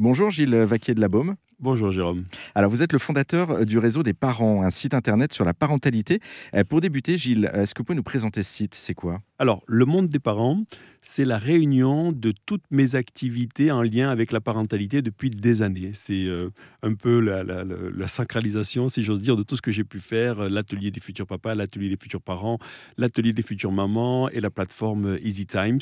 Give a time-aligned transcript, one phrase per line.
[0.00, 1.36] Bonjour Gilles Vaquier de la Baume.
[1.58, 2.24] Bonjour Jérôme.
[2.54, 6.20] Alors vous êtes le fondateur du réseau des parents, un site internet sur la parentalité.
[6.54, 8.74] Euh, pour débuter, Gilles, est-ce que vous pouvez nous présenter ce site?
[8.74, 9.20] C'est quoi?
[9.38, 10.64] Alors, le monde des parents,
[11.02, 15.92] c'est la réunion de toutes mes activités en lien avec la parentalité depuis des années.
[15.94, 16.50] C'est euh,
[16.82, 20.48] un peu la, la, sacralisation, si j'ose dire, de tout ce que j'ai pu faire,
[20.48, 22.58] l'atelier des futurs papas, l'atelier des futurs parents,
[22.96, 25.80] l'atelier des futures mamans et la plateforme Easy Times.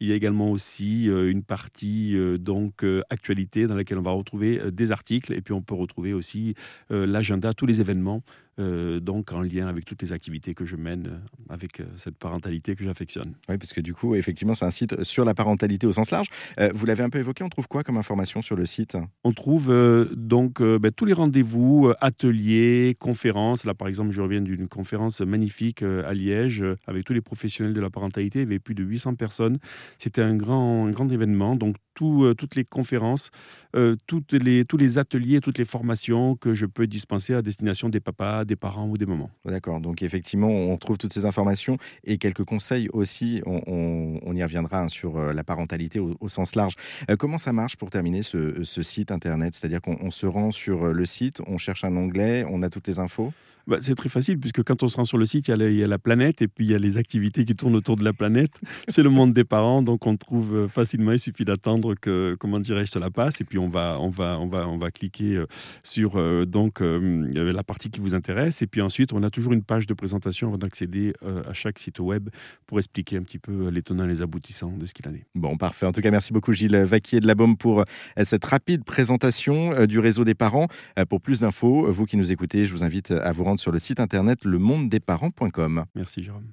[0.00, 4.60] Il y a également aussi euh, une partie donc actualité dans laquelle on va retrouver
[4.72, 6.54] des articles et puis on peut retrouver aussi
[6.90, 8.22] euh, l'agenda, tous les événements
[8.58, 12.74] euh, donc en lien avec toutes les activités que je mène euh, avec cette parentalité
[12.74, 13.34] que j'affectionne.
[13.48, 16.28] Oui, parce que du coup, effectivement, c'est un site sur la parentalité au sens large.
[16.74, 18.96] vous l'avez un peu évoqué, on trouve quoi comme information sur le site?
[19.24, 19.74] On trouve
[20.12, 23.64] donc ben, tous les rendez-vous, ateliers, conférences.
[23.64, 27.80] Là, par exemple, je reviens d'une conférence magnifique à Liège avec tous les professionnels de
[27.80, 28.40] la parentalité.
[28.40, 29.58] Il y avait plus de 800 personnes.
[29.98, 31.56] C'était un grand, un grand événement.
[31.56, 33.30] Donc, toutes les conférences,
[33.74, 38.44] les, tous les ateliers, toutes les formations que je peux dispenser à destination des papas,
[38.44, 39.30] des parents ou des mamans.
[39.44, 43.42] D'accord, donc effectivement, on trouve toutes ces informations et quelques conseils aussi.
[43.46, 46.74] On, y reviendra hein, sur euh, la parentalité au, sens large.
[47.10, 49.54] Euh, comment ça marche pour terminer ce, site internet?
[49.54, 52.86] C'est-à-dire qu'on se rend sur euh, le site, on cherche un onglet, on a toutes
[52.88, 53.32] les infos?
[53.66, 55.86] Bah, c'est très facile, puisque quand on se rend sur le site, il y, a
[55.86, 58.60] la, planète et puis il y a les activités qui tournent autour de la planète.
[58.88, 61.12] C'est le monde des parents, donc on trouve facilement.
[61.12, 64.46] Il suffit d'attendre que, comment dirais-je, cela passe et puis on va, on va, on
[64.46, 65.42] va, on va cliquer
[65.82, 68.62] sur donc la partie qui vous intéresse.
[68.62, 71.78] Et puis ensuite, on a toujours une page de présentation avant d'accéder euh, à chaque
[71.78, 72.28] site web
[72.66, 75.24] pour expliquer un petit peu les tenants et les aboutissants de ce qu'il en est.
[75.34, 75.86] Bon, parfait.
[75.86, 77.84] En tout cas, merci beaucoup Gilles Vaquier de la Baume pour euh,
[78.24, 80.68] cette rapide présentation euh, du réseau des parents.
[81.08, 83.78] Pour plus d'infos, vous qui nous écoutez, je vous invite à vous rendre sur le
[83.78, 85.84] site internet lemondedesparents.com.
[85.94, 86.46] Merci Jérôme.